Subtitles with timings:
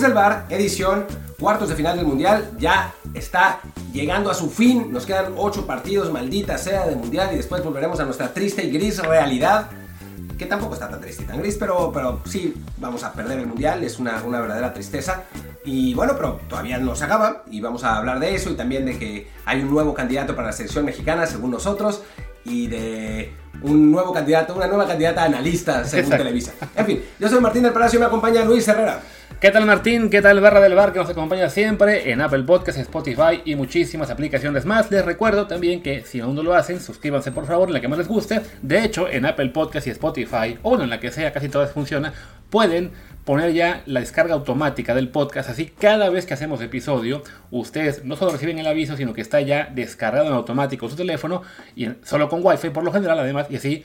[0.00, 1.04] Desde el bar, edición,
[1.38, 3.60] cuartos de final del Mundial, ya está
[3.92, 4.90] llegando a su fin.
[4.90, 8.70] Nos quedan ocho partidos, maldita sea, de Mundial y después volveremos a nuestra triste y
[8.70, 9.68] gris realidad.
[10.38, 13.46] Que tampoco está tan triste y tan gris, pero, pero sí, vamos a perder el
[13.46, 15.24] Mundial, es una, una verdadera tristeza.
[15.66, 18.86] Y bueno, pero todavía no se acaba y vamos a hablar de eso y también
[18.86, 22.00] de que hay un nuevo candidato para la selección mexicana, según nosotros,
[22.42, 26.24] y de un nuevo candidato, una nueva candidata analista, según Exacto.
[26.24, 26.52] Televisa.
[26.74, 29.02] En fin, yo soy Martín del Palacio y me acompaña Luis Herrera.
[29.40, 30.10] ¿Qué tal Martín?
[30.10, 34.10] ¿Qué tal Barra del Bar que nos acompaña siempre en Apple Podcasts, Spotify y muchísimas
[34.10, 34.90] aplicaciones más?
[34.90, 37.88] Les recuerdo también que si aún no lo hacen, suscríbanse por favor en la que
[37.88, 38.42] más les guste.
[38.60, 42.12] De hecho, en Apple Podcasts y Spotify, o en la que sea, casi todas funciona,
[42.50, 42.90] pueden
[43.24, 45.48] poner ya la descarga automática del podcast.
[45.48, 49.40] Así cada vez que hacemos episodio, ustedes no solo reciben el aviso, sino que está
[49.40, 51.40] ya descargado en automático su teléfono
[51.74, 53.84] y solo con Wi-Fi por lo general además, y así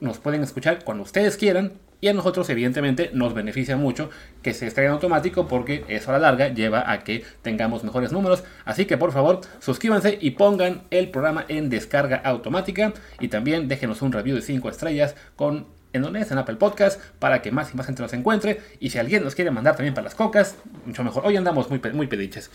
[0.00, 4.10] nos pueden escuchar cuando ustedes quieran y a nosotros evidentemente nos beneficia mucho
[4.42, 8.12] que se estrene en automático porque eso a la larga lleva a que tengamos mejores
[8.12, 8.44] números.
[8.64, 14.02] Así que por favor suscríbanse y pongan el programa en descarga automática y también déjenos
[14.02, 17.72] un review de 5 estrellas con en donde es en Apple Podcast para que más
[17.72, 20.56] y más gente nos encuentre y si alguien nos quiere mandar también para las cocas,
[20.84, 21.24] mucho mejor.
[21.24, 22.50] Hoy andamos muy, muy pediches.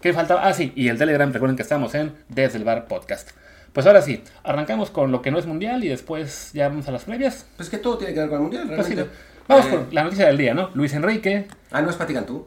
[0.00, 0.46] ¿Qué faltaba?
[0.46, 3.30] Ah, sí, y el Telegram, recuerden que estamos en Desde el Bar Podcast.
[3.72, 6.92] Pues ahora sí, arrancamos con lo que no es mundial y después ya vamos a
[6.92, 7.46] las previas.
[7.56, 9.18] Pues que todo tiene que ver con el Mundial, Pues sí, realmente.
[9.46, 10.70] vamos Eh, con la noticia del día, ¿no?
[10.74, 12.46] Luis Enrique, Ah, no es Pati Cantú.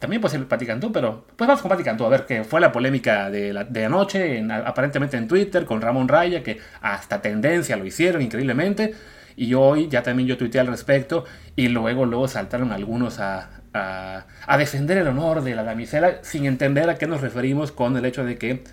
[0.00, 2.60] también puede ser Pati Cantú, pero pues vamos con Pati Cantú, a ver qué fue
[2.60, 7.22] la polémica de, la, de anoche, en- aparentemente en Twitter, con Ramón Raya, que hasta
[7.22, 8.94] tendencia lo hicieron increíblemente,
[9.36, 14.26] y hoy ya también yo tuiteé al respecto, y luego, luego saltaron algunos a, a,
[14.46, 18.04] a defender el honor de la damisela, sin entender a qué nos referimos con el
[18.04, 18.64] hecho de que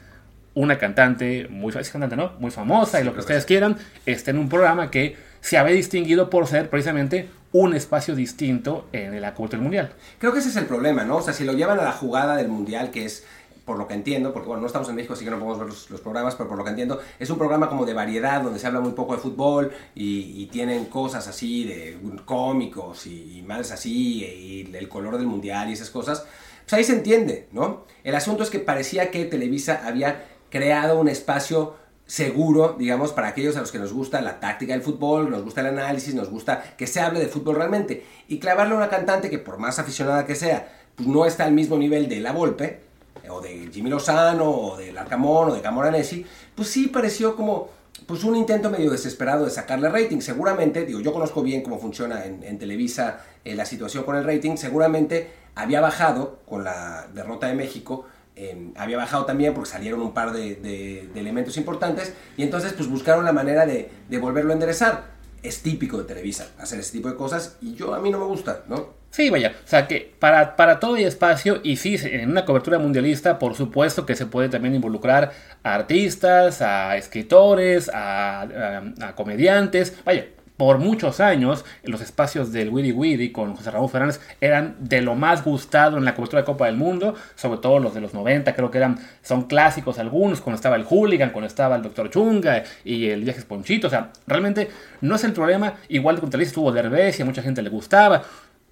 [0.56, 2.34] una cantante, muy es cantante, ¿no?
[2.40, 6.30] Muy famosa y lo que ustedes quieran, esté en un programa que se había distinguido
[6.30, 9.94] por ser precisamente un espacio distinto en la cobertura del mundial.
[10.20, 11.17] Creo que ese es el problema, ¿no?
[11.17, 13.26] O sea, si lo llevan a la jugada del Mundial, que es,
[13.64, 15.67] por lo que entiendo, porque bueno, no estamos en México, así que no podemos ver
[15.67, 18.60] los, los programas, pero por lo que entiendo, es un programa como de variedad, donde
[18.60, 23.42] se habla muy poco de fútbol y, y tienen cosas así de cómicos y, y
[23.44, 26.26] más así, y el color del Mundial y esas cosas.
[26.64, 27.86] Pues ahí se entiende, ¿no?
[28.04, 31.73] El asunto es que parecía que Televisa había creado un espacio
[32.05, 35.61] seguro, digamos, para aquellos a los que nos gusta la táctica del fútbol, nos gusta
[35.61, 38.05] el análisis, nos gusta que se hable de fútbol realmente.
[38.27, 41.53] Y clavarle a una cantante que por más aficionada que sea, pues no está al
[41.53, 42.81] mismo nivel de La Volpe,
[43.27, 47.70] o de Jimmy Lozano, o del Arcamón, o de Camoranesi, pues sí pareció como
[48.05, 50.20] pues un intento medio desesperado de sacarle rating.
[50.20, 54.23] Seguramente, digo, yo conozco bien cómo funciona en, en Televisa eh, la situación con el
[54.23, 58.05] rating, seguramente había bajado con la derrota de México,
[58.36, 62.73] eh, había bajado también porque salieron un par de, de- de elementos importantes y entonces
[62.73, 65.14] pues buscaron la manera de, de volverlo a enderezar.
[65.44, 68.26] Es típico de Televisa hacer ese tipo de cosas y yo a mí no me
[68.26, 69.02] gusta, ¿no?
[69.11, 72.80] Sí, vaya, o sea que para, para todo hay espacio y sí, en una cobertura
[72.80, 79.15] mundialista por supuesto que se puede también involucrar a artistas, a escritores, a, a- a
[79.15, 80.27] comediantes, vaya.
[80.58, 85.15] Por muchos años, los espacios del Wiri Wiri con José Ramón Fernández eran de lo
[85.15, 88.53] más gustado en la cobertura de Copa del Mundo, sobre todo los de los 90,
[88.53, 92.11] creo que eran, son clásicos algunos, cuando estaba el Hooligan, cuando estaba el Dr.
[92.11, 94.69] Chunga y el Viajes Ponchito, o sea, realmente
[95.02, 98.21] no es el problema, igual con Televisa estuvo Derbez y a mucha gente le gustaba,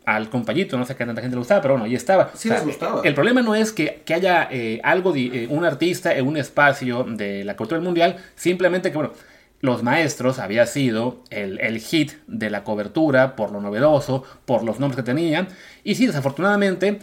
[0.05, 2.31] al compañito, no sé qué tanta gente le gustaba, pero bueno, ahí estaba.
[2.33, 3.01] Sí les gustaba.
[3.03, 6.37] El problema no es que, que haya eh, algo, de, eh, un artista en un
[6.37, 9.13] espacio de la cultura del mundial, simplemente que, bueno,
[9.61, 14.79] los maestros había sido el, el hit de la cobertura por lo novedoso, por los
[14.79, 15.47] nombres que tenían,
[15.83, 16.99] y sí, desafortunadamente,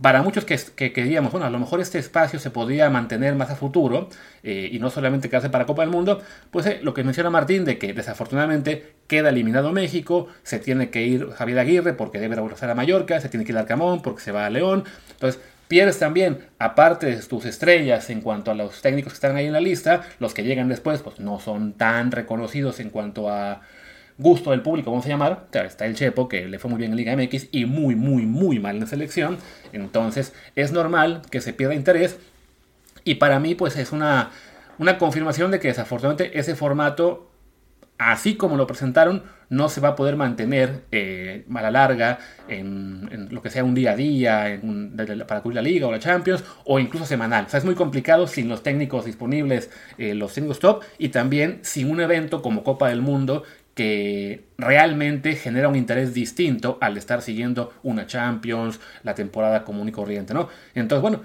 [0.00, 3.50] para muchos que, que queríamos, bueno, a lo mejor este espacio se podría mantener más
[3.50, 4.08] a futuro
[4.42, 7.64] eh, y no solamente quedarse para Copa del Mundo, pues eh, lo que menciona Martín
[7.64, 12.70] de que desafortunadamente queda eliminado México, se tiene que ir Javier Aguirre porque debe regresar
[12.70, 15.40] a Mallorca, se tiene que ir al Camón porque se va a León, entonces
[15.70, 19.52] pierdes también, aparte de tus estrellas en cuanto a los técnicos que están ahí en
[19.52, 23.60] la lista, los que llegan después pues no son tan reconocidos en cuanto a
[24.18, 25.46] gusto del público, vamos a llamar.
[25.52, 28.58] Está el Chepo, que le fue muy bien en Liga MX y muy, muy, muy
[28.58, 29.38] mal en selección.
[29.72, 32.18] Entonces, es normal que se pierda interés.
[33.04, 34.30] Y para mí, pues es una,
[34.78, 37.29] una confirmación de que desafortunadamente ese formato,
[38.00, 42.18] así como lo presentaron, no se va a poder mantener eh, a la larga
[42.48, 45.86] en, en lo que sea un día a día en un- para cubrir la liga
[45.86, 47.46] o la Champions o incluso semanal.
[47.46, 51.58] O sea, es muy complicado sin los técnicos disponibles, eh, los técnicos top y también
[51.62, 53.42] sin un evento como Copa del Mundo
[53.74, 59.92] que realmente genera un interés distinto al estar siguiendo una Champions, la temporada común y
[59.92, 60.48] corriente, ¿no?
[60.74, 61.22] Entonces, bueno,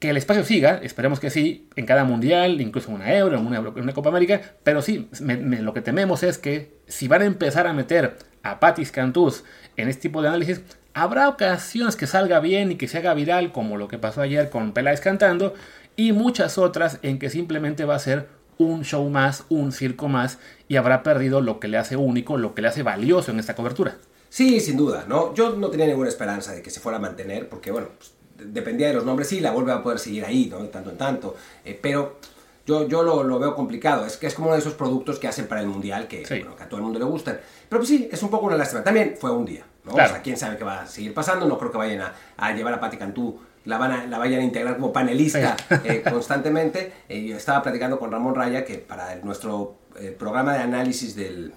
[0.00, 3.46] que el espacio siga, esperemos que sí, en cada mundial, incluso en una Euro, en
[3.46, 7.72] una, Copa América, pero sí, lo que tememos es que si van a empezar a
[7.72, 9.44] meter a Patis Cantús
[9.76, 10.62] en este tipo de análisis,
[10.92, 14.50] Habrá ocasiones que salga bien y que se haga viral, como lo que pasó ayer
[14.50, 15.54] con Peláez cantando,
[15.94, 20.38] y muchas otras en que simplemente va a ser un show más, un circo más,
[20.66, 23.54] y habrá perdido lo que le hace único, lo que le hace valioso en esta
[23.54, 23.98] cobertura.
[24.28, 25.32] Sí, sin duda, ¿no?
[25.34, 28.12] Yo no tenía ninguna esperanza de que se fuera a mantener, porque bueno, pues,
[28.46, 30.60] dependía de los nombres, sí, la vuelve a poder seguir ahí, ¿no?
[30.60, 32.18] De tanto en tanto, eh, pero
[32.66, 35.46] yo, yo lo, veo complicado, es que es como uno de esos productos que hacen
[35.46, 36.24] para el Mundial que,
[36.60, 37.40] a todo el mundo le gustan.
[37.68, 38.84] Pero pues sí, es un poco una lástima.
[38.84, 39.92] También fue un día, ¿no?
[39.92, 42.74] O sea, quién sabe qué va a seguir pasando, no creo que vayan a, llevar
[42.74, 46.92] a Patti Cantú la, van la vayan a integrar como panelista eh, constantemente.
[47.08, 49.76] Eh, yo estaba platicando con Ramón Raya que para nuestro
[50.18, 51.52] programa de análisis del,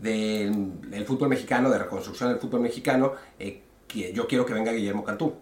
[0.00, 5.04] del, fútbol mexicano, de reconstrucción del fútbol mexicano, eh, que yo quiero que venga Guillermo
[5.04, 5.34] Cantú.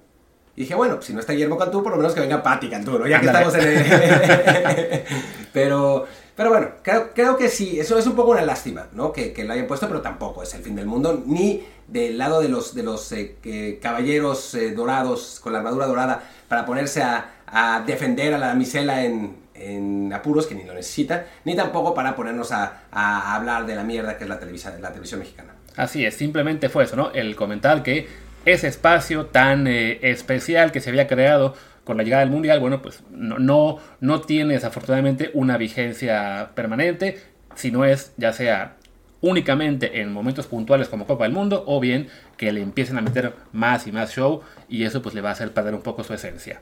[0.58, 2.98] Y dije, bueno, si no está Guillermo Cantú, por lo menos que venga Patti Cantú,
[2.98, 3.06] ¿no?
[3.06, 5.04] Ya que estamos en el...
[5.52, 9.12] pero, pero bueno, creo, creo, que sí, eso es un poco una lástima, ¿no?
[9.12, 12.40] Que, que, lo hayan puesto, pero tampoco es el fin del mundo, ni del lado
[12.40, 17.34] de los, de los eh, caballeros eh, dorados, con la armadura dorada, para ponerse a,
[17.46, 22.16] a defender a la damisela en, en apuros que ni lo necesita, ni tampoco para
[22.16, 25.52] ponernos a, hablar de la mierda que es la televisión, la televisión mexicana.
[25.76, 27.12] Así es, simplemente fue eso, ¿no?
[27.12, 28.08] El comentar que
[28.44, 31.54] ese espacio tan eh, especial que se había creado
[31.84, 37.18] con la llegada del Mundial, bueno, pues no, no, tiene desafortunadamente una vigencia permanente,
[37.54, 38.76] sino es ya sea
[39.20, 43.32] únicamente en momentos puntuales como Copa del Mundo o bien que le empiecen a meter
[43.52, 46.12] más y más show y eso pues le va a hacer perder un poco su
[46.12, 46.60] esencia.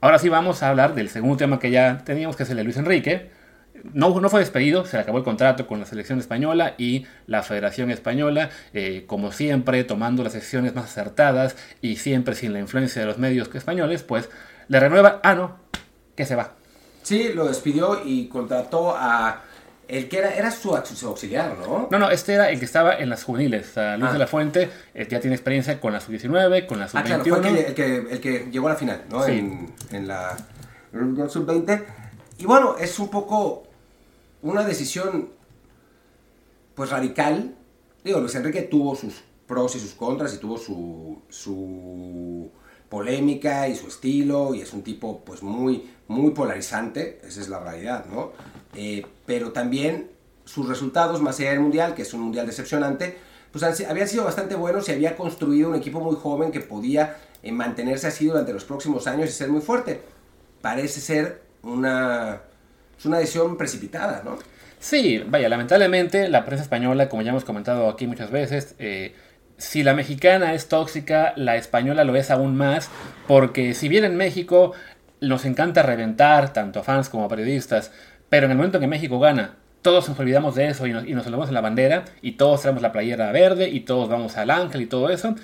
[0.00, 2.64] Ahora sí vamos a hablar del segundo tema que ya teníamos, que es el de
[2.64, 3.30] Luis Enrique.
[3.92, 7.42] No, no fue despedido, se le acabó el contrato con la selección española y la
[7.42, 13.02] Federación Española, eh, como siempre, tomando las decisiones más acertadas y siempre sin la influencia
[13.02, 14.30] de los medios españoles, pues
[14.68, 15.56] le renueva, ah, no,
[16.16, 16.52] que se va.
[17.02, 19.42] Sí, lo despidió y contrató a
[19.88, 21.88] el que era, era su, auxiliar, ¿no?
[21.90, 23.72] No, no, este era el que estaba en las juveniles.
[23.98, 24.28] Luis de la ah.
[24.28, 27.00] Fuente eh, ya tiene experiencia con la sub-19, con la sub-21.
[27.00, 29.26] Ah, claro, fue el que, el, que, llegó a la final, ¿no?
[29.26, 30.36] En, en, la,
[31.28, 31.84] sub-20.
[32.38, 33.63] Y bueno, es un poco
[34.44, 35.30] una decisión,
[36.74, 37.56] pues radical.
[38.04, 42.50] Digo, Luis Enrique tuvo sus pros y sus contras y tuvo su, su
[42.88, 47.58] polémica y su estilo y es un tipo pues muy, muy polarizante, esa es la
[47.58, 48.32] realidad, ¿no?
[48.74, 50.10] Eh, pero también
[50.44, 53.16] sus resultados, más allá del Mundial, que es un Mundial decepcionante,
[53.50, 57.50] pues habían sido bastante buenos y había construido un equipo muy joven que podía eh,
[57.50, 60.02] mantenerse así durante los próximos años y ser muy fuerte.
[60.60, 62.42] Parece ser una,
[63.04, 64.38] una decisión precipitada, ¿no?
[64.78, 69.14] Sí, vaya, lamentablemente la prensa española, como ya hemos comentado aquí muchas veces, eh,
[69.56, 72.90] si la mexicana es tóxica, la española lo es aún más,
[73.26, 74.72] porque si bien en México
[75.20, 77.92] nos encanta reventar, tanto a fans como a periodistas,
[78.28, 81.14] pero en el momento que México gana, todos nos olvidamos de eso y nos, y
[81.14, 84.82] nos en la bandera y todos traemos la playera verde y todos vamos al ángel
[84.82, 85.34] y todo eso.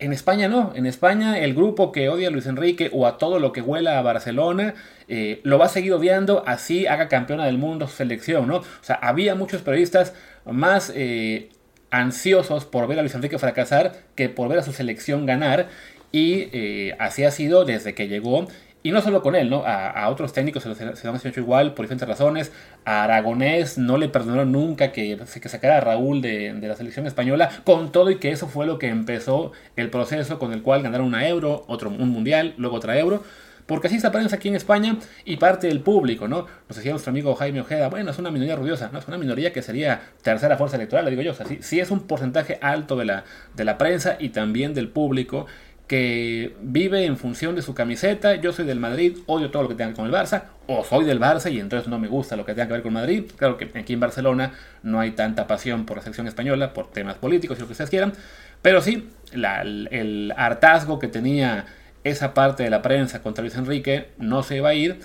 [0.00, 3.40] En España no, en España el grupo que odia a Luis Enrique o a todo
[3.40, 4.74] lo que huela a Barcelona
[5.08, 8.58] eh, lo va a seguir odiando así haga campeona del mundo su selección, ¿no?
[8.58, 10.14] O sea, había muchos periodistas
[10.44, 11.48] más eh,
[11.90, 15.68] ansiosos por ver a Luis Enrique fracasar que por ver a su selección ganar
[16.12, 18.46] y eh, así ha sido desde que llegó
[18.88, 19.64] y no solo con él, ¿no?
[19.66, 22.52] A, otros técnicos se, lo han hecho igual por diferentes razones.
[22.86, 27.50] A Aragonés no le perdonaron nunca que, que sacara a Raúl de, la selección española,
[27.64, 31.06] con todo y que eso fue lo que empezó el proceso con el cual ganaron
[31.06, 33.22] una euro, otro un mundial, luego otra euro.
[33.66, 36.46] Porque así está prensa aquí en España y parte del público, ¿no?
[36.66, 38.98] Nos decía nuestro amigo Jaime Ojeda, bueno, es una minoría ruidosa, ¿no?
[38.98, 41.32] Es una minoría que sería tercera fuerza electoral, le digo yo.
[41.32, 44.88] O sea, sí, es un porcentaje alto de la, de la prensa y también del
[44.88, 45.44] público
[45.88, 48.36] que vive en función de su camiseta.
[48.36, 50.84] Yo soy del Madrid, odio todo lo que tenga que ver con el Barça, o
[50.84, 53.24] soy del Barça y entonces no me gusta lo que tenga que ver con Madrid.
[53.36, 54.52] Claro que aquí en Barcelona
[54.82, 57.90] no hay tanta pasión por la selección española, por temas políticos y lo que ustedes
[57.90, 58.12] quieran,
[58.60, 61.66] pero sí, el hartazgo que tenía
[62.04, 65.00] esa parte de la prensa contra Luis Enrique no se va a ir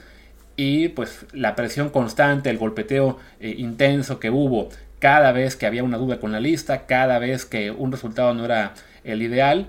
[0.56, 5.84] y pues la presión constante, el golpeteo eh, intenso que hubo cada vez que había
[5.84, 8.74] una duda con la lista, cada vez que un resultado no era
[9.04, 9.68] el ideal,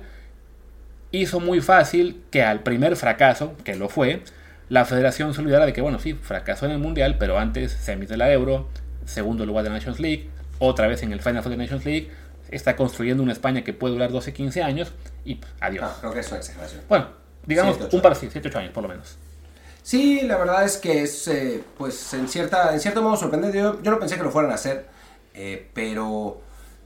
[1.23, 4.23] hizo muy fácil que al primer fracaso, que lo fue,
[4.69, 8.09] la federación se olvidara de que, bueno, sí, fracasó en el Mundial, pero antes semis
[8.09, 8.69] de la Euro,
[9.05, 12.11] segundo lugar de la Nations League, otra vez en el Final Four de Nations League,
[12.51, 14.93] está construyendo una España que puede durar 12, 15 años
[15.25, 15.91] y adiós.
[16.01, 16.33] creo que es
[16.89, 17.09] Bueno,
[17.47, 19.19] digamos un par de 7, 8 años por lo menos.
[19.83, 23.59] Sí, la verdad es que es, eh, pues, en, cierta, en cierto modo sorprendente.
[23.59, 24.87] Yo, yo no pensé que lo fueran a hacer,
[25.35, 26.41] eh, pero,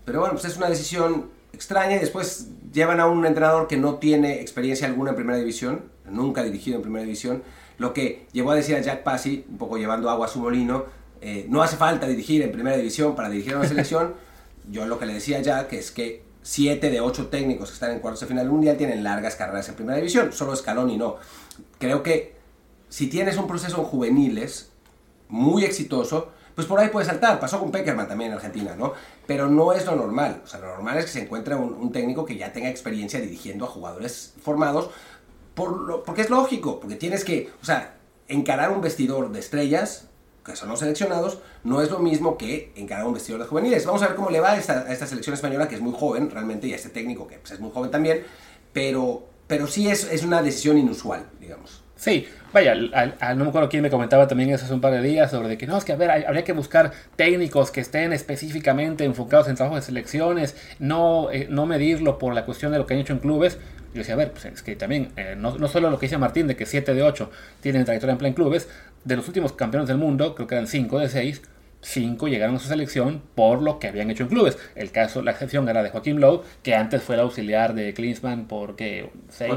[0.05, 3.97] pero bueno, pues es una decisión extraña y después llevan a un entrenador que no
[3.97, 7.43] tiene experiencia alguna en primera división, nunca ha dirigido en primera división,
[7.79, 10.85] lo que llevó a decir a Jack Passy, un poco llevando agua a su molino,
[11.21, 14.15] eh, no hace falta dirigir en primera división para dirigir a una selección.
[14.71, 17.93] Yo lo que le decía a Jack es que siete de ocho técnicos que están
[17.93, 21.17] en cuartos de final del mundial tienen largas carreras en primera división, solo Scaloni no.
[21.79, 22.35] Creo que
[22.89, 24.71] si tienes un proceso en juveniles
[25.29, 27.39] muy exitoso, pues por ahí puede saltar.
[27.39, 28.93] Pasó con Peckerman también en Argentina, ¿no?
[29.29, 30.43] Pero no es lo normal.
[30.43, 33.65] O sea, lo normal es que se encuentre un, técnico que ya tenga experiencia dirigiendo
[33.65, 34.91] a jugadores formados,
[35.55, 37.95] por lo, porque es lógico, porque tienes que, o sea,
[38.27, 40.09] encarar un vestidor de estrellas,
[40.45, 43.87] que son los seleccionados, no es lo mismo que encarar un vestidor de juveniles.
[43.87, 46.67] Vamos a ver cómo le va a esta, selección española, que es muy joven realmente,
[46.67, 48.25] y a este técnico, que pues, es muy joven también,
[48.73, 51.85] pero, pero sí es, es una decisión inusual, digamos.
[51.99, 55.33] Sí, vaya, no me acuerdo quién me comentaba también eso hace un par de días
[55.33, 59.05] sobre de que no, es que a ver, habría que buscar técnicos que estén específicamente
[59.05, 62.95] enfocados en trabajo de selecciones, no, eh, no medirlo por la cuestión de lo que
[62.95, 63.59] han hecho en clubes.
[63.95, 66.19] Yo decía, a ver, pues es que también, eh, no, no, solo lo que dice
[66.19, 68.69] Martín de que 7 de 8 tienen trayectoria en plan clubes,
[69.05, 71.43] de los últimos campeones del mundo, creo que eran 5 de 6,
[71.81, 74.59] cinco llegaron a su selección por lo que habían hecho en clubes.
[74.75, 78.47] El caso, la excepción era de Joaquín Lowe, que antes fue el auxiliar de Klinsmann
[78.47, 79.09] por seis,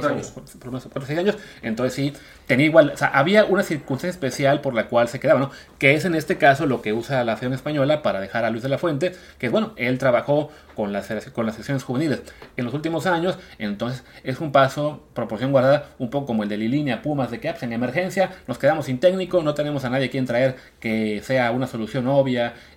[0.04, 0.32] años.
[0.32, 1.38] Por, seis años.
[1.62, 2.14] Entonces sí,
[2.48, 5.52] tenía igual, o sea, había una circunstancia especial por la cual se quedaba, ¿no?
[5.80, 8.64] Que es en este caso lo que usa la Federación Española para dejar a Luis
[8.64, 12.22] de la Fuente, que es bueno, él trabajó con las, con las secciones juveniles
[12.56, 16.58] en los últimos años, entonces es un paso, proporción guardada, un poco como el de
[16.58, 20.26] Lilinia Pumas de que en emergencia nos quedamos sin técnico, no tenemos a nadie quien
[20.26, 22.08] traer que sea una solución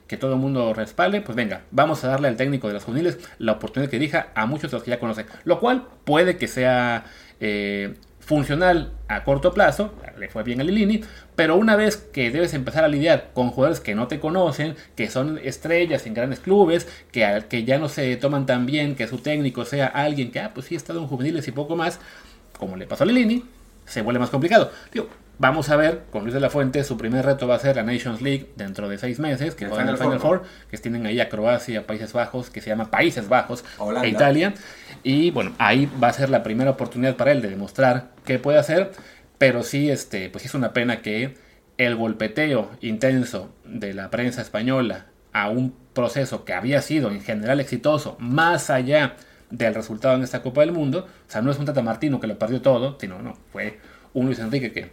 [0.06, 3.18] que todo el mundo respalde, pues venga, vamos a darle al técnico de los juveniles
[3.38, 6.48] la oportunidad que dirija a muchos de los que ya conocen, lo cual puede que
[6.48, 7.04] sea...
[7.40, 11.02] Eh, funcional a corto plazo, le fue bien a Lilini,
[11.36, 15.10] pero una vez que debes empezar a lidiar con jugadores que no te conocen, que
[15.10, 19.18] son estrellas en grandes clubes, que, que ya no se toman tan bien, que su
[19.18, 22.00] técnico sea alguien que, ah, pues sí, ha estado en juveniles y poco más,
[22.58, 23.44] como le pasó a Lilini,
[23.84, 24.70] se vuelve más complicado.
[25.38, 27.82] Vamos a ver, con Luis de la Fuente, su primer reto va a ser la
[27.82, 31.28] Nations League dentro de seis meses, que juegan el Final Four, que tienen ahí a
[31.28, 33.64] Croacia, Países Bajos, que se llama Países Bajos,
[34.02, 34.54] e Italia.
[35.02, 38.58] Y bueno, ahí va a ser la primera oportunidad para él de demostrar qué puede
[38.58, 38.92] hacer.
[39.38, 41.34] Pero sí, este, pues es una pena que
[41.76, 47.60] el golpeteo intenso de la prensa española a un proceso que había sido en general
[47.60, 49.16] exitoso, más allá
[49.50, 52.26] del resultado en esta Copa del Mundo, o sea, no es un Tata Martino que
[52.26, 53.78] lo perdió todo, sino no, fue
[54.12, 54.90] un Luis Enrique que,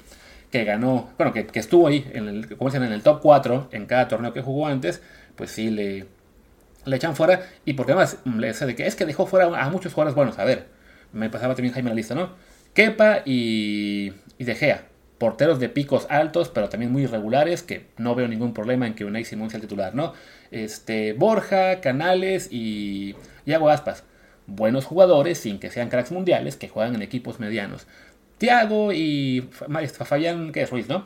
[0.51, 3.85] que ganó, bueno, que, estuvo ahí en el, como dicen, en el top 4 en
[3.85, 5.01] cada torneo que jugó antes,
[5.35, 6.05] pues sí le,
[6.85, 10.15] le echan fuera y porque además de que es que dejó fuera a muchos jugadores
[10.15, 10.39] buenos.
[10.39, 10.67] A ver,
[11.13, 12.33] me pasaba también Jaime la lista, ¿no?
[12.73, 18.15] Kepa y, y De Gea, porteros de picos altos, pero también muy irregulares, que no
[18.15, 20.13] veo ningún problema en que Unai Simón sea el titular, ¿no?
[20.51, 23.15] Este, Borja, Canales y
[23.45, 24.03] Iago Aspas,
[24.47, 27.87] buenos jugadores sin que sean cracks mundiales, que juegan en equipos medianos.
[28.41, 31.05] Tiago y Fabián, que es Ruiz, ¿no?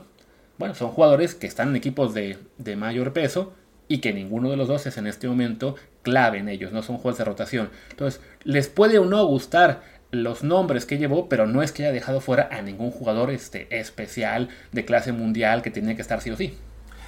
[0.58, 3.52] Bueno, son jugadores que están en equipos de, de mayor peso
[3.90, 6.98] y que ninguno de los dos es en este momento clave en ellos, no son
[6.98, 7.72] juegos de rotación.
[7.90, 11.92] Entonces, les puede o no gustar los nombres que llevó, pero no es que haya
[11.92, 16.30] dejado fuera a ningún jugador este, especial de clase mundial que tenía que estar sí
[16.30, 16.58] o sí.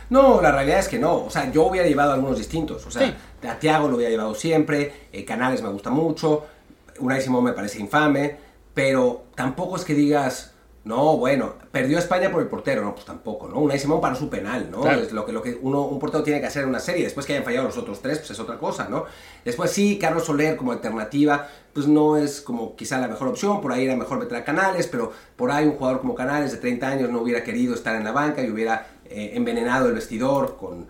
[0.10, 1.24] No, la realidad es que no.
[1.24, 2.86] O sea, yo hubiera llevado algunos distintos.
[2.86, 3.15] O sea,
[3.48, 6.48] a Tiago lo hubiera llevado siempre, eh, Canales me gusta mucho,
[7.00, 8.47] Unai Simón me parece infame,
[8.77, 10.53] pero tampoco es que digas,
[10.84, 13.57] no, bueno, perdió España por el portero, no, pues tampoco, ¿no?
[13.57, 14.88] Unai Simón para su penal, ¿no?
[14.91, 17.03] Es lo que, lo que uno, un portero tiene que hacer en una serie.
[17.03, 19.05] Después que hayan fallado los otros tres, pues es otra cosa, ¿no?
[19.43, 23.72] Después sí, Carlos Soler como alternativa, pues no es como quizá la mejor opción, por
[23.72, 26.88] ahí era mejor meter a Canales, pero por ahí un jugador como Canales de 30
[26.88, 30.88] años no hubiera querido estar en la banca y hubiera eh, envenenado el vestidor con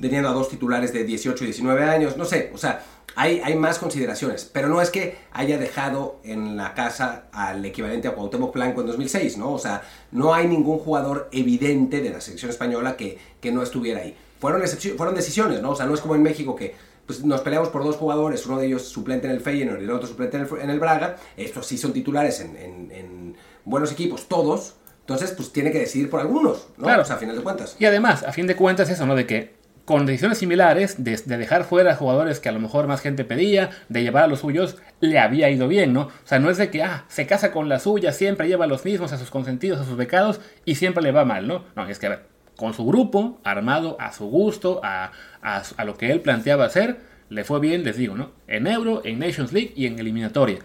[0.00, 2.84] teniendo a dos titulares de 18 y 19 años, no sé, o sea,
[3.16, 8.08] hay, hay, más consideraciones, pero no es que haya dejado en la casa al equivalente
[8.08, 9.52] a Cuauhtémoc Blanco en 2006, ¿no?
[9.52, 14.00] O sea, no hay ningún jugador evidente de la selección española que, que no estuviera
[14.00, 14.16] ahí.
[14.40, 14.62] Fueron,
[14.96, 15.70] fueron decisiones, ¿no?
[15.70, 16.74] O sea, no es como en México que
[17.06, 19.90] pues, nos peleamos por dos jugadores, uno de ellos suplente en el Feyenoord y el
[19.90, 25.32] otro suplente en el, Braga, estos sí son titulares en, en, buenos equipos, todos, entonces,
[25.32, 26.84] pues tiene que decidir por algunos, ¿no?
[26.84, 27.02] Claro.
[27.02, 27.76] O sea, a final de cuentas.
[27.78, 29.14] Y además, a fin de cuentas, eso, ¿no?
[29.14, 29.53] De que
[29.84, 33.70] con decisiones similares, de, dejar fuera a jugadores que a lo mejor más gente pedía,
[33.88, 36.02] de llevar a los suyos, le había ido bien, ¿no?
[36.02, 38.68] O sea, no es de que, ah, se casa con la suya, siempre lleva a
[38.68, 41.64] los mismos, a sus consentidos, a sus becados, y siempre le va mal, ¿no?
[41.76, 42.26] No, es que, a ver,
[42.56, 45.12] con su grupo, armado a su gusto, a,
[45.42, 46.98] a, lo que él planteaba hacer,
[47.28, 48.32] le fue bien, les digo, ¿no?
[48.46, 50.58] En Euro, en Nations League y en eliminatoria.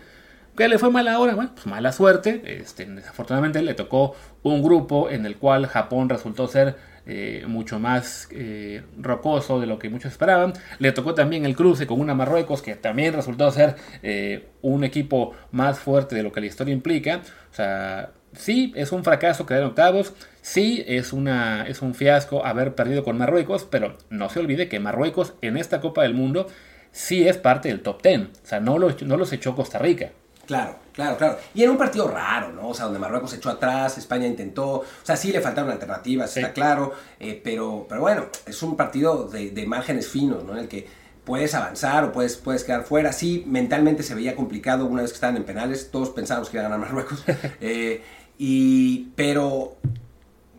[0.56, 1.36] ¿Qué le fue mal ahora?
[1.36, 2.42] Bueno, pues mala suerte.
[2.46, 6.76] Este, desafortunadamente le tocó un grupo en el cual Japón resultó ser
[7.06, 10.54] eh, mucho más eh, rocoso de lo que muchos esperaban.
[10.80, 15.34] Le tocó también el cruce con una Marruecos que también resultó ser eh, un equipo
[15.52, 17.22] más fuerte de lo que la historia implica.
[17.52, 22.46] O sea, sí es un fracaso quedar en octavos, sí es, una, es un fiasco
[22.46, 26.48] haber perdido con Marruecos, pero no se olvide que Marruecos en esta Copa del Mundo
[26.92, 28.22] sí es parte del top 10.
[28.22, 30.12] O sea, no, no los echó Costa Rica.
[30.50, 31.38] Claro, claro, claro.
[31.54, 32.70] Y en un partido raro, ¿no?
[32.70, 34.80] O sea, donde Marruecos echó atrás, España intentó.
[34.80, 36.92] O sea, sí le faltaron alternativas, está claro.
[37.20, 40.54] Eh, pero, pero bueno, es un partido de, de, márgenes finos, ¿no?
[40.54, 40.88] En el que
[41.24, 43.14] puedes avanzar o puedes, puedes quedar fuera.
[43.14, 45.92] Sí, mentalmente se veía complicado una vez que estaban en penales.
[45.92, 47.24] Todos pensábamos que iba a ganar Marruecos.
[47.62, 48.02] eh,
[48.40, 49.78] y, pero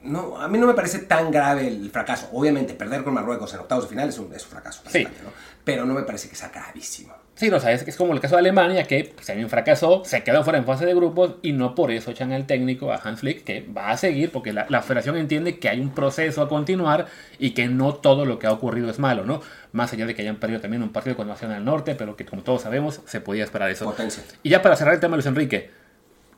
[0.04, 2.28] no, a mí no me parece tan grave el fracaso.
[2.32, 5.02] Obviamente, perder con Marruecos en octavos de final es un, es un fracaso, sí.
[5.02, 5.30] ¿no?
[5.64, 7.12] pero no me parece que sea gravísimo.
[7.40, 10.22] Sí, no, sabes que es como el caso de Alemania, que pues, también fracasó, se
[10.22, 13.20] quedó fuera en fase de grupos y no por eso echan al técnico, a Hans
[13.20, 16.50] Flick, que va a seguir, porque la, la, federación entiende que hay un proceso a
[16.50, 17.06] continuar
[17.38, 19.40] y que no todo lo que ha ocurrido es malo, ¿no?
[19.72, 22.26] Más allá de que hayan perdido también un partido con Nación del Norte, pero que
[22.26, 23.86] como todos sabemos, se podía esperar eso.
[23.86, 24.22] Potencia.
[24.42, 25.70] Y ya para cerrar el tema, Luis Enrique,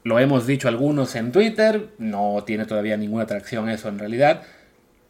[0.04, 4.44] lo hemos dicho algunos en Twitter, no tiene todavía ninguna atracción eso en realidad.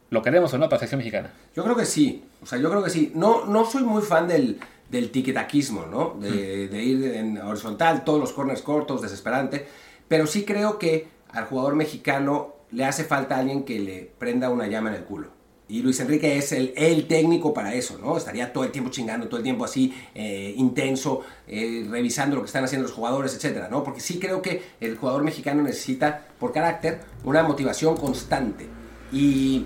[0.09, 1.33] ¿Lo queremos o no para la selección mexicana?
[1.55, 3.13] Yo creo que sí, o sea, yo creo que sí.
[3.15, 4.59] No, no soy muy fan del,
[4.93, 6.17] del tiquetaquismo, ¿no?
[6.21, 9.67] De, de, ir en horizontal, todos los corners cortos, desesperante.
[10.07, 14.67] Pero sí creo que al jugador mexicano le hace falta alguien que le prenda una
[14.67, 15.29] llama en el culo.
[15.69, 18.19] Y Luis Enrique es el, el técnico para eso, ¿no?
[18.19, 22.47] Estaría todo el tiempo chingando, todo el tiempo así, eh, intenso, eh, revisando lo que
[22.47, 23.83] están haciendo los jugadores, etcétera, ¿no?
[23.83, 28.67] Porque sí creo que el jugador mexicano necesita, por carácter, una motivación constante.
[29.11, 29.65] Y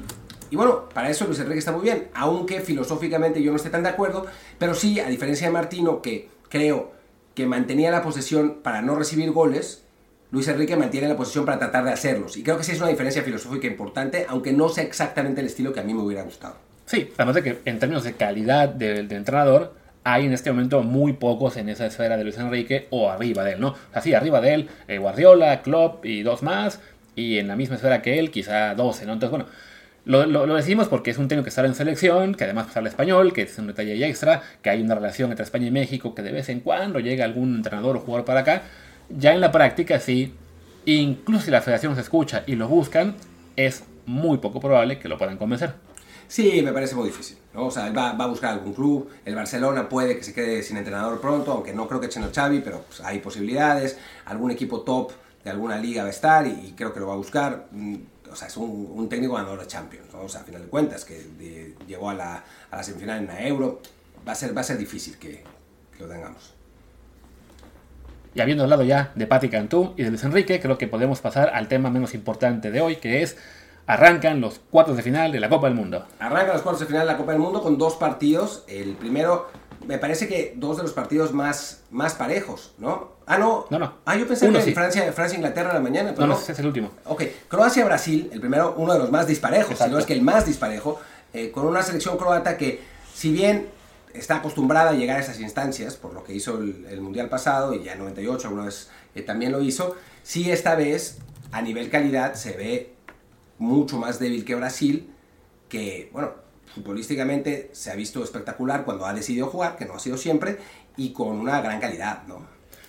[0.50, 3.82] y bueno, para eso Luis Enrique está muy bien, aunque filosóficamente yo no esté tan
[3.82, 4.26] de acuerdo,
[4.58, 6.92] pero sí, a diferencia de Martino, que creo
[7.34, 9.84] que mantenía la posesión para no recibir goles,
[10.30, 12.36] Luis Enrique mantiene la posesión para tratar de hacerlos.
[12.36, 15.72] Y creo que sí es una diferencia filosófica importante, aunque no sea exactamente el estilo
[15.72, 16.56] que a mí me hubiera gustado.
[16.86, 19.74] Sí, además de que en términos de calidad del de entrenador,
[20.04, 23.54] hay en este momento muy pocos en esa esfera de Luis Enrique o arriba de
[23.54, 23.74] él, ¿no?
[23.92, 26.80] Así, arriba de él, eh, Guardiola, Klopp y dos más,
[27.16, 29.14] y en la misma esfera que él, quizá 12, ¿no?
[29.14, 29.46] Entonces, bueno,
[30.07, 32.88] lo, lo, lo, decimos porque es un técnico que está en selección, que además habla
[32.88, 36.23] español, que es un detalle extra, que hay una relación entre España y México, que
[36.23, 38.62] de vez en cuando llega algún entrenador o jugador para acá.
[39.09, 40.33] Ya en la práctica, sí,
[40.85, 43.16] incluso si la federación se escucha y lo buscan,
[43.57, 45.75] es muy poco probable que lo puedan convencer.
[46.29, 47.38] Sí, me parece muy difícil.
[47.53, 47.66] ¿no?
[47.66, 49.11] O sea, él va, va, a buscar algún club.
[49.25, 52.31] El Barcelona puede que se quede sin entrenador pronto, aunque no creo que echen a
[52.33, 53.99] Xavi, pero pues, hay posibilidades.
[54.27, 55.11] Algún equipo top
[55.42, 57.66] de alguna liga va a estar y, y creo que lo va a buscar
[58.37, 60.20] o sea, es un, un, técnico ganador de Champions, ¿no?
[60.20, 63.81] A final de cuentas, que de, llegó a la, a la, semifinal en la Euro,
[64.29, 65.42] va a ser, va a ser difícil que,
[65.96, 66.53] que lo tengamos.
[68.35, 71.49] Y habiendo hablado ya de Pati Cantú y de Luis Enrique, creo que podemos pasar
[71.55, 73.38] al tema menos importante de hoy, que es
[73.87, 76.05] arrancan los cuartos de final de la Copa del Mundo.
[76.18, 78.64] Arrancan los cuartos de final de la Copa del Mundo con dos partidos.
[78.68, 79.49] El primero,
[79.87, 83.12] me parece que dos de los partidos más, más parejos, ¿no?
[83.27, 83.66] Ah, no.
[83.70, 83.94] No, no.
[84.05, 84.75] Ah, yo pensé Uno que sí.
[84.75, 86.12] Francia, Francia, Inglaterra la mañana.
[86.14, 86.90] Pero No, no, ese es el último.
[87.05, 89.85] Ok, Croacia-Brasil, el primero, uno de los más disparejos, Exacto.
[89.90, 91.01] si no es que el más disparejo,
[91.33, 92.81] eh, con una selección croata que,
[93.14, 93.68] si bien
[94.14, 97.75] está acostumbrada a llegar a esas instancias, por lo que hizo el, el Mundial pasado,
[97.75, 101.18] y ya en 98 alguna vez eh, también lo hizo, sí esta vez,
[101.53, 102.95] a nivel calidad, se ve
[103.59, 105.11] mucho más débil que Brasil,
[105.69, 106.33] que, bueno,
[106.75, 110.59] futbolísticamente se ha visto espectacular cuando ha decidido jugar, que no ha sido siempre,
[110.97, 112.47] y con una gran calidad, ¿no?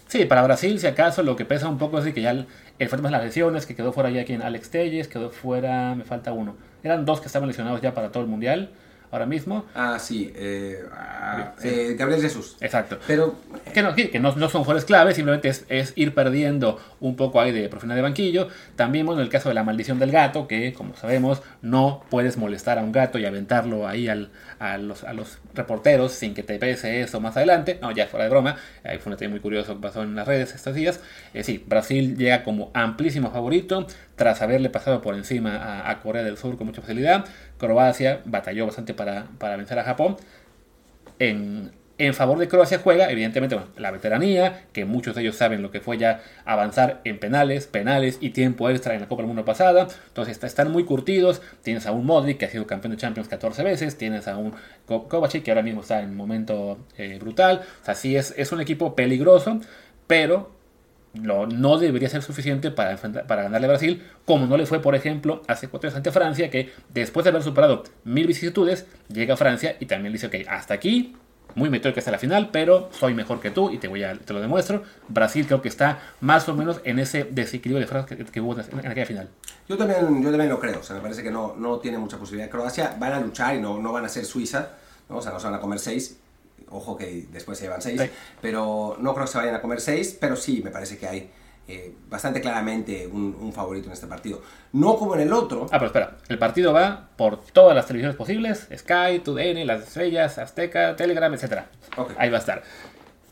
[0.07, 2.47] Sí, para Brasil, si acaso, lo que pesa un poco es que ya el,
[2.79, 6.05] el fue más las lesiones, que quedó fuera ya quien Alex Telles, quedó fuera, me
[6.05, 6.55] falta uno.
[6.81, 8.71] Eran dos que estaban lesionados ya para todo el mundial,
[9.11, 9.65] ahora mismo.
[9.75, 12.57] Ah, sí, eh, ah, eh, Gabriel Jesús.
[12.61, 12.97] Exacto.
[13.07, 13.35] Pero
[13.73, 17.39] Que no, que no, no son jugadores clave, simplemente es, es, ir perdiendo un poco
[17.39, 18.47] ahí de profundidad de banquillo.
[18.75, 22.79] También, bueno, el caso de la maldición del gato, que como sabemos, no puedes molestar
[22.79, 26.57] a un gato y aventarlo ahí al, a, los, a los reporteros sin que te
[26.59, 27.79] pese eso más adelante.
[27.81, 30.27] No, ya fuera de broma, ahí fue un detalle muy curioso que pasó en las
[30.27, 30.99] redes estos días.
[31.33, 36.23] Eh, sí, Brasil llega como amplísimo favorito, tras haberle pasado por encima a, a Corea
[36.23, 37.25] del Sur con mucha facilidad.
[37.57, 40.17] Croacia batalló bastante para, para vencer a Japón.
[41.19, 45.63] En, en favor de Croacia juega, evidentemente, bueno, la veteranía, que muchos de ellos saben
[45.63, 49.27] lo que fue ya avanzar en penales, penales y tiempo extra en la Copa del
[49.27, 49.87] Mundo pasada.
[50.07, 51.41] Entonces están muy curtidos.
[51.63, 53.97] Tienes a un Modric que ha sido campeón de Champions 14 veces.
[53.97, 54.53] Tienes a un
[54.85, 57.61] Kovacic que ahora mismo está en un momento eh, brutal.
[57.81, 59.59] O sea, sí es, es un equipo peligroso,
[60.05, 60.56] pero
[61.21, 64.95] lo, no debería ser suficiente para, para ganarle a Brasil, como no le fue, por
[64.95, 69.37] ejemplo, hace cuatro años ante Francia, que después de haber superado mil vicisitudes, llega a
[69.37, 71.15] Francia y también dice, ok, hasta aquí,
[71.55, 74.13] muy metido que hasta la final, pero soy mejor que tú y te, voy a,
[74.13, 74.83] te lo demuestro.
[75.07, 78.53] Brasil creo que está más o menos en ese desequilibrio de frases que, que, hubo
[78.53, 79.29] en, en, aquella final.
[79.67, 82.17] Yo también, yo también lo creo, o sea, me parece que no, no tiene mucha
[82.17, 82.49] posibilidad.
[82.49, 84.69] Croacia van a luchar y no, no van a ser Suiza,
[85.09, 85.17] ¿no?
[85.17, 86.19] o sea, no se van a comer seis.
[86.69, 88.09] Ojo que después se llevan seis, Sí.
[88.41, 91.31] pero no creo que se vayan a comer seis, pero sí, me parece que hay
[91.69, 94.41] eh, bastante claramente un, favorito en este partido.
[94.71, 95.65] No como en el otro.
[95.65, 100.37] Ah, pero espera, el partido va por todas las televisiones posibles, Sky, TUDN, Las Estrellas,
[100.37, 101.63] Azteca, Telegram, etc.
[102.17, 102.63] Ahí va a estar.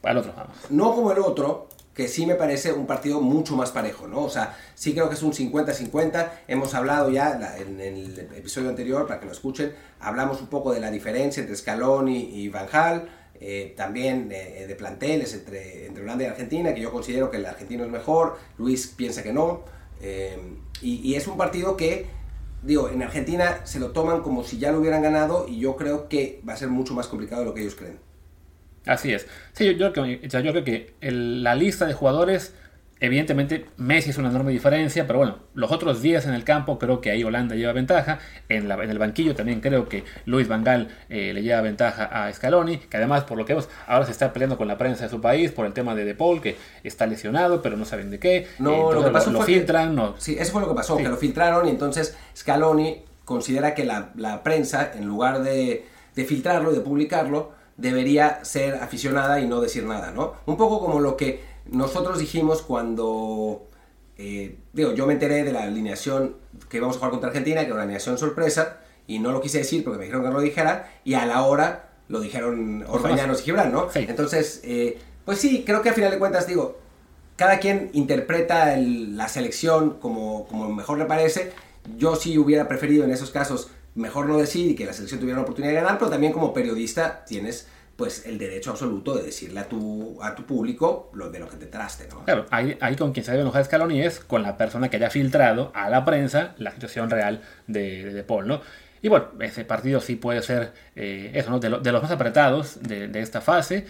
[0.03, 0.55] Al otro, vamos.
[0.69, 4.23] No como el otro, que sí me parece un partido mucho más parejo, ¿no?
[4.23, 6.29] O sea, sí creo que es un 50-50.
[6.49, 10.81] Hemos hablado ya en el episodio anterior, para que lo escuchen, hablamos un poco de
[10.81, 13.07] la diferencia entre Scaloni y Van Hal
[13.41, 17.45] eh, también eh, de planteles entre, entre Holanda y Argentina, que yo considero que el
[17.45, 19.63] argentino es mejor, Luis piensa que no,
[20.01, 20.37] eh,
[20.81, 22.05] y, es un partido que,
[22.61, 26.09] digo, en Argentina se lo toman como si ya lo hubieran ganado y yo creo
[26.09, 27.97] que va a ser mucho más complicado de lo que ellos creen.
[28.85, 29.25] Así es.
[29.53, 32.53] Sí, yo, yo, yo creo que la lista de jugadores
[33.01, 37.01] Evidentemente, Messi es una enorme diferencia, pero bueno, los otros días en el campo creo
[37.01, 38.19] que ahí Holanda lleva ventaja.
[38.47, 42.31] En, la, en el banquillo también creo que Luis Vangal eh, le lleva ventaja a
[42.31, 45.09] Scaloni, que además, por lo que vemos, ahora se está peleando con la prensa de
[45.09, 48.19] su país por el tema de De Paul, que está lesionado, pero no saben de
[48.19, 48.47] qué.
[48.59, 49.93] No, lo que pasó lo, filtran.
[49.93, 50.15] no.
[50.17, 54.11] Sí, eso fue lo que pasó, que lo filtraron y entonces Scaloni considera que la,
[54.15, 59.59] la prensa, en lugar de, de filtrarlo y de publicarlo, debería ser aficionada y no
[59.59, 60.33] decir nada, ¿no?
[60.45, 63.67] Un poco como lo que nosotros dijimos cuando,
[64.17, 66.35] eh, digo, yo me enteré de la alineación
[66.69, 69.59] que íbamos a jugar contra Argentina, que era una alineación sorpresa, y no lo quise
[69.59, 73.41] decir porque me dijeron que no lo dijera, y a la hora lo dijeron Orbañanos
[73.41, 73.89] y Gibran, ¿no?
[73.93, 76.77] Entonces, eh, pues sí, creo que al final de cuentas, digo,
[77.35, 81.51] cada quien interpreta la selección como, como mejor le parece.
[81.97, 85.37] Yo sí hubiera preferido en esos casos mejor no decir y que la selección tuviera
[85.37, 89.59] la oportunidad de ganar, pero también como periodista tienes pues el derecho absoluto de decirle
[89.61, 92.25] a tu, a tu público lo de lo que te traste, ¿no?
[92.25, 95.09] Claro, ahí, ahí con quien se debe enojar Scaloni es con la persona que haya
[95.09, 98.61] filtrado a la prensa la situación real de, de, Paul, ¿no?
[99.01, 101.59] Y bueno, ese partido sí puede ser eh, eso, ¿no?
[101.59, 103.85] De, de, los más apretados de, de esta fase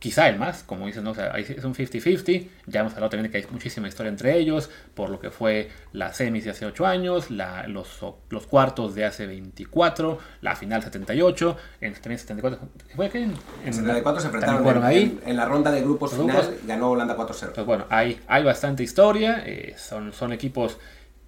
[0.00, 1.12] quizá el más, como dices, ¿no?
[1.12, 5.10] es un 50-50, ya hemos hablado también de que hay muchísima historia entre ellos, por
[5.10, 9.26] lo que fue la semis de hace 8 años, la, los, los, cuartos de hace
[9.26, 12.58] 24, la final 78, en, 74,
[12.96, 13.34] ¿fue En,
[13.72, 15.20] 74 se enfrentaron ahí.
[15.26, 17.52] En, la ronda de grupos final, ganó Holanda 4-0.
[17.54, 20.78] Pues bueno, hay, hay bastante historia, eh, son, son equipos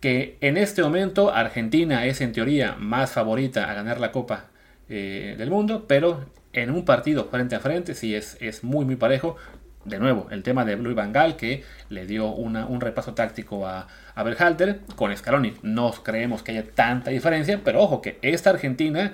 [0.01, 4.47] que en este momento Argentina es en teoría más favorita a ganar la Copa
[4.89, 8.97] eh, del Mundo, pero en un partido frente a frente sí es, es muy muy
[8.97, 9.37] parejo.
[9.85, 14.23] De nuevo, el tema de Luis Van que le dio un repaso táctico a, a
[14.23, 15.55] Berhalter con Scaloni.
[15.62, 19.12] No creemos que haya tanta diferencia, pero ojo que esta Argentina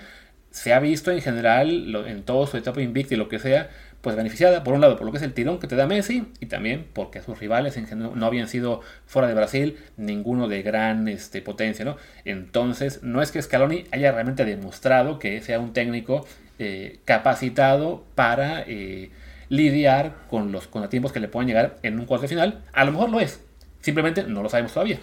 [0.51, 3.71] se ha visto en general en todo su etapa invicta y lo que sea,
[4.01, 6.29] pues beneficiada por un lado por lo que es el tirón que te da Messi
[6.41, 10.63] y también porque sus rivales en general no habían sido fuera de Brasil ninguno de
[10.63, 11.97] gran este, potencia, ¿no?
[12.25, 16.27] Entonces no es que Scaloni haya realmente demostrado que sea un técnico
[16.59, 19.11] eh, capacitado para eh,
[19.49, 22.65] lidiar con los contratiempos que le puedan llegar en un cuarto de final.
[22.73, 23.41] A lo mejor lo es,
[23.81, 24.99] simplemente no lo sabemos todavía.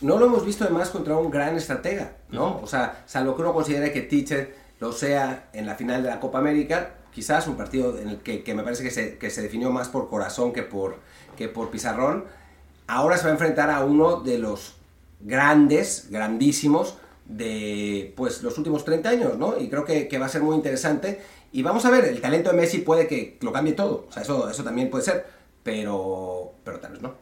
[0.00, 2.60] No lo hemos visto además contra un gran estratega, ¿no?
[2.62, 6.20] O sea, salvo que uno considere que Teacher lo sea en la final de la
[6.20, 9.72] Copa América, quizás un partido en el que, me parece que se, que se, definió
[9.72, 10.98] más por corazón que por,
[11.36, 12.26] que por pizarrón,
[12.86, 14.76] ahora se va a enfrentar a uno de los
[15.20, 16.96] grandes, grandísimos,
[17.28, 19.60] de pues los últimos 30 años, ¿no?
[19.60, 21.20] Y creo que, que, va a ser muy interesante.
[21.52, 24.06] Y vamos a ver, el talento de Messi puede que lo cambie todo.
[24.08, 25.26] O sea, eso, eso también puede ser,
[25.62, 27.14] pero, pero tal vez no.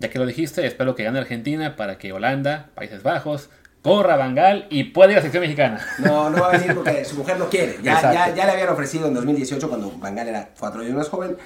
[0.00, 3.48] Ya que lo dijiste, espero que gane Argentina para que Holanda, Países Bajos,
[3.82, 5.84] corra Bangal y puede ir a la sección mexicana.
[5.98, 7.78] No, no va a venir porque su mujer no quiere.
[7.82, 11.36] Ya, ya, ya, le habían ofrecido en 2018 cuando Bangal era cuatro años más joven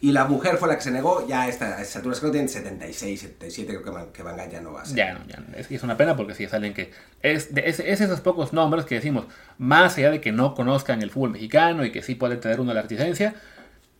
[0.00, 2.48] y la mujer fue la que se negó, ya a esta, altura creo que tiene
[2.48, 4.96] 76, 77, creo que, que Van ya no va a ser.
[4.96, 6.90] Ya, no, ya Es, es una pena porque si salen que
[7.22, 9.24] es, de, es, esos pocos nombres que decimos,
[9.56, 12.78] más allá de que no conozcan el fútbol mexicano y que sí pueden tener una
[12.78, 13.34] articencia,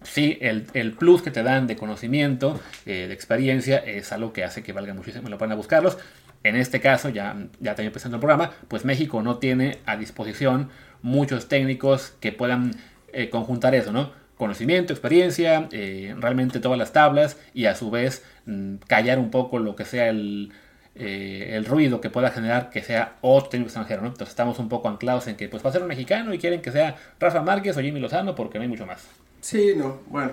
[0.03, 4.45] sí, el, el, plus que te dan de conocimiento, eh, de experiencia, es algo que
[4.45, 5.97] hace que valga muchísimo la pena buscarlos.
[6.45, 9.97] En este caso, ya, ya también pensando en el programa, pues México no tiene a
[9.97, 10.69] disposición
[11.01, 12.73] muchos técnicos que puedan
[13.13, 14.13] eh, conjuntar eso, ¿no?
[14.37, 19.59] Conocimiento, experiencia, eh, realmente todas las tablas y a su vez mm, callar un poco
[19.59, 20.53] lo que sea el,
[20.95, 24.09] eh, el ruido que pueda generar que sea otro extranjero, ¿no?
[24.09, 26.63] Entonces estamos un poco anclados en que pues va a ser un mexicano y quieren
[26.63, 29.07] que sea Rafa Márquez o Jimmy Lozano porque no hay mucho más.
[29.41, 30.33] Sí, no, bueno,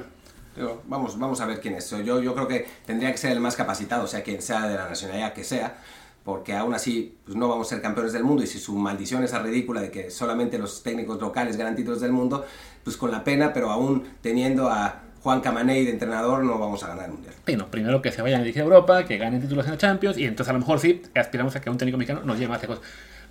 [0.86, 1.90] vamos, vamos a ver quién es.
[1.90, 4.90] Yo, yo creo que tendría que ser el más capacitado, sea quien sea de la
[4.90, 5.78] nacionalidad que sea,
[6.24, 9.24] porque aún así pues no vamos a ser campeones del mundo y si su maldición
[9.24, 12.46] es ridícula de que solamente los técnicos locales ganan títulos del mundo,
[12.84, 16.88] pues con la pena, pero aún teniendo a Juan Camaney de entrenador no vamos a
[16.88, 17.34] ganar el Mundial.
[17.46, 20.18] Sí, no, primero que se vayan a dirigir Europa, que ganen títulos en la Champions
[20.18, 22.62] y entonces a lo mejor sí aspiramos a que un técnico mexicano nos lleve más
[22.62, 22.82] lejos.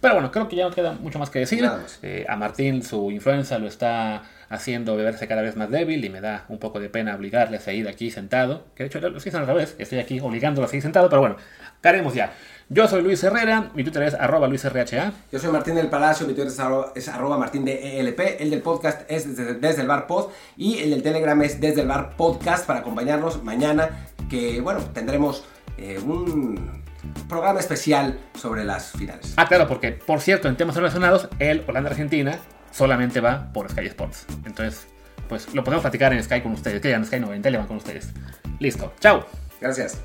[0.03, 1.65] Pero bueno, creo que ya no queda mucho más que decir.
[2.03, 6.21] Eh, a Martín su influenza lo está haciendo beberse cada vez más débil y me
[6.21, 8.65] da un poco de pena obligarle a seguir aquí sentado.
[8.75, 11.37] Que de hecho lo hice al revés, estoy aquí obligándolo a seguir sentado, pero bueno,
[11.85, 12.33] haremos ya.
[12.69, 15.13] Yo soy Luis Herrera, mi Twitter es arroba luisrha.
[15.31, 18.51] Yo soy Martín del Palacio, mi Twitter es arroba, es arroba martín de ELP, el
[18.51, 21.87] del podcast es desde, desde el bar pod y el del Telegram es desde el
[21.87, 25.45] bar podcast para acompañarnos mañana que bueno, tendremos
[25.79, 26.82] eh, un
[27.29, 29.35] programa especial sobre las finales.
[29.37, 32.39] Ah, claro, porque por cierto, en temas relacionados, el Holanda-Argentina
[32.71, 34.27] solamente va por Sky Sports.
[34.45, 34.87] Entonces,
[35.29, 37.67] pues lo podemos platicar en Sky con ustedes, que ya en Sky no, en Telegram
[37.67, 38.11] con ustedes.
[38.59, 39.27] Listo, chao.
[39.61, 40.01] Gracias.